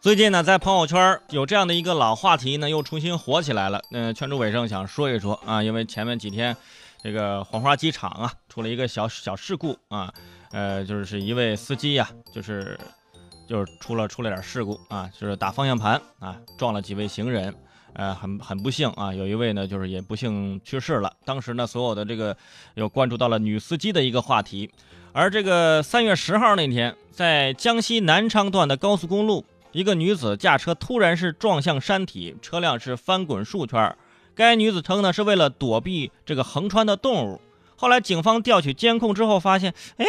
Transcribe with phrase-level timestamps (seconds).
[0.00, 3.82] 最近呢，在朋友圈有这样的一个老话题呢，又重新火起来了。
[3.90, 6.56] 嗯，圈主伟生想说一说啊，因为前面几天
[7.02, 10.14] 这个黄花机场啊出了一个小小事故啊，
[10.52, 12.78] 呃，就是一位司机呀，就是
[13.48, 17.52] 就是出了出了点事故啊，就是打方向盘啊撞了几位行人，
[17.94, 21.12] 呃，很很不幸啊，有一位呢就是也不幸去世了。
[21.24, 22.36] 当时呢，所有的这个
[22.74, 24.70] 又关注到了女司机的一个话题，
[25.12, 29.44] 而这个三月十号那天，在江西南昌段的高速公路。
[29.72, 33.94] 一个女子驾车突然是撞向山体，车辆是翻滚数圈。
[34.34, 37.40] 该女子称呢是为了躲避这个横穿的动物。
[37.76, 40.06] 后来警方调取监控之后发现，哎，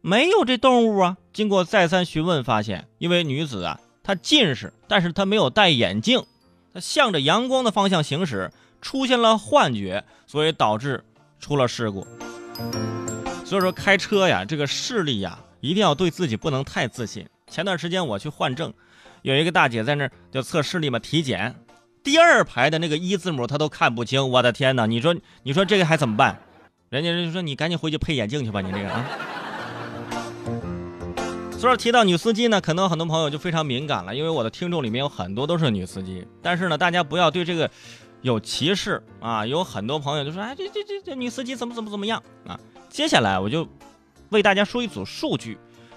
[0.00, 1.16] 没有这动物啊。
[1.32, 6.24] 经过再三询问，发现因为女子啊她近视，但是她没有戴眼镜，
[6.74, 11.04] 她向着阳光的方向行驶，出现了幻觉，所以导致
[11.38, 12.06] 出了事故。
[13.44, 17.26] 所以说开车呀，这个视力呀，一定要对自己不能太自信。
[17.48, 18.74] 前段时间我去换证。
[19.22, 21.54] 有一个大姐在那儿就测视力嘛，体检，
[22.02, 24.86] 第二排的那个一字母她都看不清，我的天哪！
[24.86, 26.40] 你说你说这个还怎么办？
[26.90, 29.04] 人家就说你赶紧回去配眼镜去吧，你这个啊。
[31.58, 36.26] 所以提到女司机呢，可能很多朋友就非常敏感了，因为我的听众里面有很多都是女司机。
[36.42, 37.70] 但是呢，大家不要对这个
[38.22, 42.58] 有歧视啊，有很多朋友就说哎，这这这这女司机怎么怎么怎么样啊？
[42.90, 43.66] 接下来我就
[44.28, 45.56] 为大家说一组数据。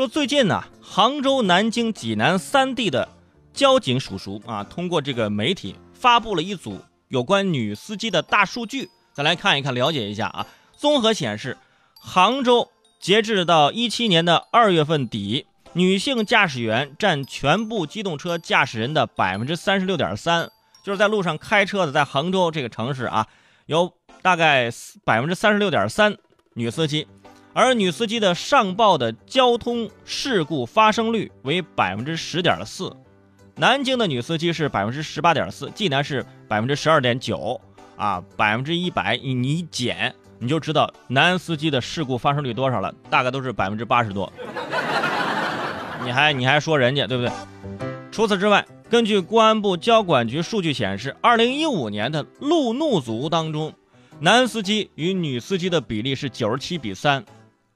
[0.00, 3.06] 说最近呢，杭州、南京、济南三地的
[3.52, 10.46] 交警叔叔啊，通过这个媒体发布了一组有关女司机的大数据，再来看一看，了解一下啊。
[10.74, 11.58] 综合显示，
[12.00, 20.50] 杭州截至到一七年的二月份底，女性驾驶员占全部机动车驾驶人的百分之三十六点三，
[20.82, 23.26] 就是在路上开车的，在杭州这个城市啊，
[23.66, 23.92] 有
[24.22, 24.70] 大概
[25.04, 26.16] 百分之三十六点三
[26.54, 27.06] 女司机。
[27.52, 32.94] 而女司机的上报的交通事故发生率为百分之十点四，
[33.56, 37.60] 南京的女司机是百分之十八点四，济南是百分之十二点九，
[37.96, 44.32] 啊，百分之一百你减你就知道男司机的事故发生率多少了，大概都是百分之八十多。
[46.04, 47.32] 你还你还说人家对不对？
[48.12, 53.72] 除此之外，根据公安部交管局数据显示，二零一五年的路怒族当中，
[54.20, 57.24] 男司机与女司机的比例是九十七比三。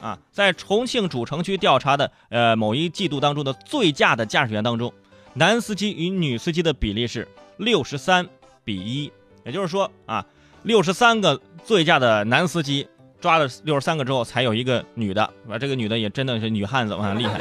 [0.00, 4.92] 啊，在重庆主城区调查的呃某一季度当中的醉驾的驾驶员当中，
[5.34, 7.28] 男司机与女司机的比例是
[7.58, 8.26] 六十三
[8.64, 9.12] 比一，
[9.44, 10.24] 也就是说啊，
[10.62, 12.88] 六十三个醉驾的男司机
[13.20, 17.38] 抓了六十三个之后，才有一个女的，啊，这个女的也真的是女汉子，哇，厉害。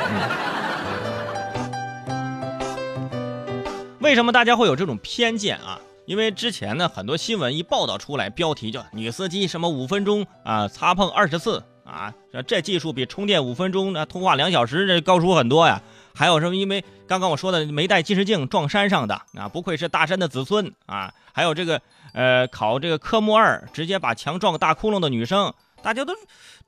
[4.02, 5.80] 为什么大家会有这种偏见啊？
[6.06, 11.64] 因为之前呢，很多新闻一报道出来，标题叫女司机什么五分钟啊擦碰二十次。
[11.90, 12.14] 啊，
[12.48, 15.82] 这技术比充电五分钟、那通话两小时这高出很多呀！
[16.14, 16.56] 还有什么？
[16.56, 21.14] 因为刚刚我说的没戴近视镜撞山上的啊，不愧是大山的子孙啊！
[21.34, 21.82] 还有这个
[22.14, 26.14] 呃，考这个科目二直接把墙撞个大窟窿的女生，大家都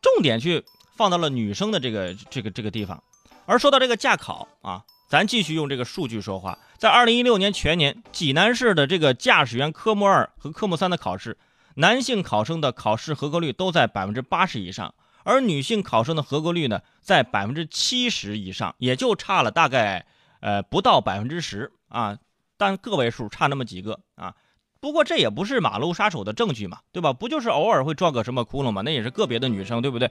[0.02, 0.64] 重点去
[0.96, 3.03] 放到了女生的这个这个这个地方。
[3.46, 11.38] 而说到这个驾考啊，咱继续用这个数据说话，在二零一六年全年，济南市的这个驾驶员科目二和科目三的考试，
[11.76, 14.94] 男性考生的考试合格率都在百分之八十以上。
[15.24, 20.06] 而女性考生的合格率呢，在百分之七十以上，也就差了大概
[20.40, 22.18] 呃不到百分之十啊，
[22.58, 24.36] 但个位数差那么几个啊。
[24.80, 27.14] 不过这也不是马路杀手的证据嘛，对吧？
[27.14, 28.82] 不就是偶尔会撞个什么窟窿嘛？
[28.82, 30.09] 那也是个别的女生，对不对？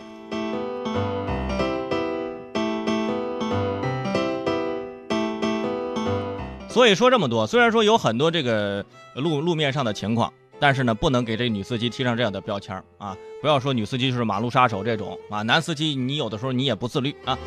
[6.68, 10.32] 所以说这么多，虽然说有很多这个路路面上的情况。
[10.60, 13.16] 但是呢，不能给这女司机贴上这样的标签啊！
[13.40, 17.38] 不要说女司机就是马路杀手这种啊，男司机你有的时候你也不自律啊。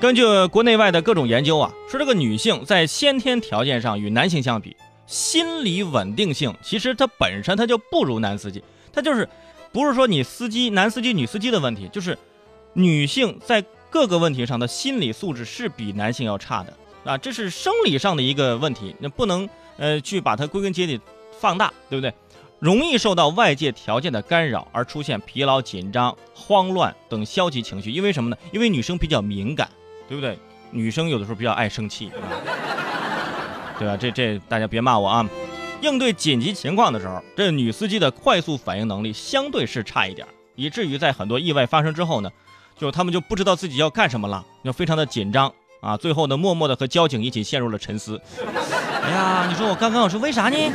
[0.00, 8.60] 根据国内外的各种研究啊，说这个女性在先天条件上与男性相比，心理稳定性其实它本身它就不如男司机，
[8.92, 9.28] 它就是
[9.70, 12.18] 不是说你司机男司机女司机的问题，就是
[12.72, 16.72] 女性在各个问题上的心理素质是比男性要差的
[17.04, 19.48] 啊，这是生理上的一个问题，那不能。
[19.80, 21.00] 呃，去把它归根结底
[21.40, 22.14] 放大，对不对？
[22.60, 27.90] 容易受到外界条件的干扰而出现疲劳、紧张、慌乱等消极情绪。
[27.90, 28.36] 因为什么呢？
[28.52, 29.66] 因为女生比较敏感，
[30.06, 30.38] 对不对？
[30.70, 32.12] 女生有的时候比较爱生气，
[33.78, 33.96] 对吧？
[33.96, 35.26] 这这大家别骂我啊！
[35.80, 42.30] 应对紧急情况的时候，这女司机的快速反应能力相对是差一点，以至于在很多意外发生之后呢，
[42.76, 45.50] 就他们就不知道自己要干什么了，就非常的紧张。
[45.80, 48.20] 啊，最后呢，默默的和交警一起陷入了沉思。
[49.10, 50.56] 哎呀，你说我刚刚我是为啥呢？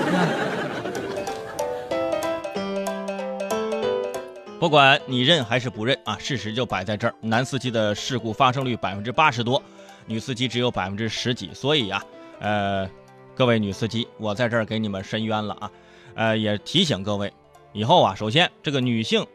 [4.59, 7.15] 不管你认还是不认啊，事实就摆在这儿。
[7.21, 9.63] 男司机的事故发生率百分之八十多，
[10.05, 11.49] 女司机只有百分之十几。
[11.53, 12.03] 所以呀，
[12.39, 12.85] 呃，
[13.33, 15.71] 各位女司机，我在这儿给你们申冤了啊！
[16.15, 17.31] 呃，也提醒各位，
[17.71, 19.25] 以后啊，首先这个女性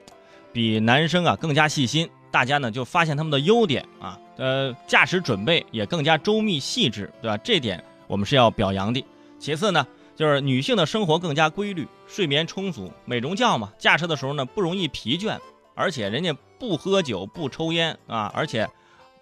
[0.52, 7.38] 比男生啊更加细心，大家呢就发现他们的优点啊，呃，驾驶准备也更加周密细致，对吧？
[7.38, 9.04] 这点我们是要表扬的。
[9.38, 9.86] 其次呢，
[10.16, 15.38] 就是女性的生活更加规律，睡眠充足，美容觉嘛，驾车的时候呢不容易疲倦，
[15.76, 18.68] 而且人家不喝酒不抽烟啊，而且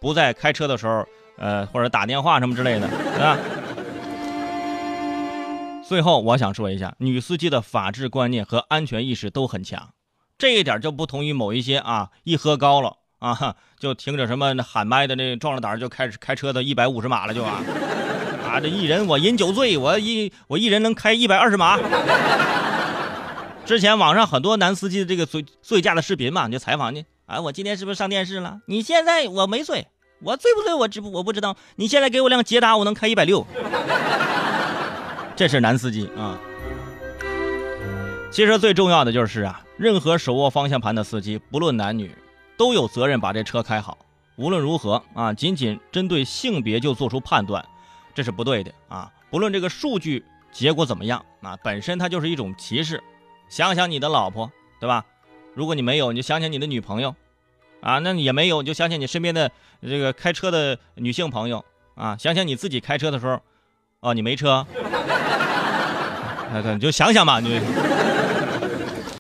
[0.00, 1.06] 不在开车的时候
[1.36, 2.88] 呃或者打电话什么之类的，
[3.22, 3.36] 啊。
[5.86, 9.90] 最后，我想说一下，女司机的法治观念和安全意识都很强，
[10.36, 17.62] 这一点就不同于某一些啊，一喝高了啊，就听着什么喊麦的那壮着胆就开始开车的一百五十码了就啊，
[18.48, 21.78] 啊这一人我饮酒醉，我一我一人能开一百二十码。
[23.66, 28.60] 之前网上很多男司机的这个醉醉驾的视频嘛，你就采访你，啊，我今天是不是上电视了？
[28.66, 29.86] 你现在我没醉，
[30.22, 33.46] 我醉不醉我知不我不知道，你现在给我辆捷达，我能开一百六。
[35.36, 36.38] 这是男司机啊。
[38.30, 42.10] 其实最重要的就是啊，任何手握方向盘的司机，不论男女，
[42.56, 43.98] 都有责任把这车开好。
[44.36, 47.62] 无论如何啊，仅仅针对性别就做出判断，
[48.18, 49.12] 这是不对的啊。
[49.30, 53.00] 不论这个数据结果怎么样啊，本身它就是一种歧视。
[53.48, 54.50] 想想你的老婆，
[54.80, 55.06] 对吧？
[55.54, 57.14] 如果你没有，你就想想你的女朋友，
[57.80, 59.48] 啊，那也没有，你就想想你身边的
[59.80, 63.40] 这个开车的女性朋友啊，想想你自己开车的时候，
[64.00, 64.66] 哦，你没车。
[66.52, 67.60] 那你就想想吧，你。